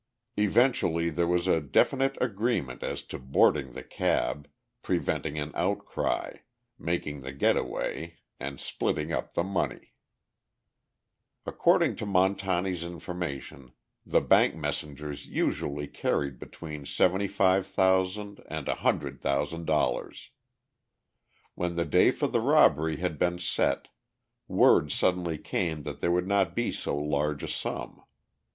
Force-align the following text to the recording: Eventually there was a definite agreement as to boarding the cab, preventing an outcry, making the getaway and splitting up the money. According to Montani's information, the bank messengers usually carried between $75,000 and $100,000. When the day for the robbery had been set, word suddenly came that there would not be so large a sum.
Eventually 0.35 1.11
there 1.11 1.27
was 1.27 1.47
a 1.47 1.61
definite 1.61 2.17
agreement 2.19 2.81
as 2.81 3.03
to 3.03 3.19
boarding 3.19 3.73
the 3.73 3.83
cab, 3.83 4.49
preventing 4.81 5.37
an 5.37 5.51
outcry, 5.53 6.37
making 6.79 7.21
the 7.21 7.31
getaway 7.31 8.17
and 8.39 8.59
splitting 8.59 9.13
up 9.13 9.35
the 9.35 9.43
money. 9.43 9.93
According 11.45 11.97
to 11.97 12.07
Montani's 12.07 12.83
information, 12.83 13.73
the 14.03 14.21
bank 14.21 14.55
messengers 14.55 15.27
usually 15.27 15.87
carried 15.87 16.39
between 16.39 16.85
$75,000 16.85 18.43
and 18.49 18.65
$100,000. 18.65 20.29
When 21.53 21.75
the 21.75 21.85
day 21.85 22.09
for 22.09 22.25
the 22.25 22.41
robbery 22.41 22.95
had 22.95 23.19
been 23.19 23.37
set, 23.37 23.89
word 24.47 24.91
suddenly 24.91 25.37
came 25.37 25.83
that 25.83 25.99
there 25.99 26.11
would 26.11 26.27
not 26.27 26.55
be 26.55 26.71
so 26.71 26.97
large 26.97 27.43
a 27.43 27.47
sum. 27.47 28.01